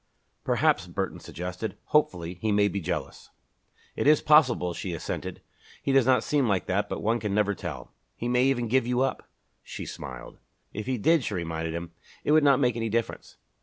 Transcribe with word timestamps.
"Perhaps," 0.43 0.87
Burton 0.87 1.19
suggested, 1.19 1.77
hopefully, 1.89 2.33
"he 2.41 2.51
may 2.51 2.67
be 2.67 2.81
jealous." 2.81 3.29
"It 3.95 4.07
is 4.07 4.19
possible," 4.19 4.73
she 4.73 4.93
assented. 4.95 5.43
"He 5.83 5.91
does 5.91 6.07
not 6.07 6.23
seem 6.23 6.47
like 6.47 6.65
that 6.65 6.89
but 6.89 7.03
one 7.03 7.19
can 7.19 7.35
never 7.35 7.53
tell." 7.53 7.91
"He 8.15 8.27
may 8.27 8.45
even 8.45 8.67
give 8.67 8.87
you 8.87 9.01
up!" 9.01 9.29
She 9.61 9.85
smiled. 9.85 10.39
"If 10.73 10.87
he 10.87 10.97
did," 10.97 11.23
she 11.23 11.35
reminded 11.35 11.75
him, 11.75 11.91
"it 12.23 12.31
would 12.31 12.43
not 12.43 12.59
make 12.59 12.75
any 12.75 12.89
difference." 12.89 13.37